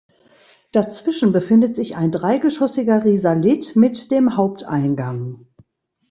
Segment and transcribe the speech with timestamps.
[0.71, 5.45] Dazwischen befindet sich ein dreigeschossiger Risalit mit dem Haupteingang.